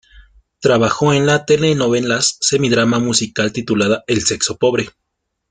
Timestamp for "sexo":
4.23-4.57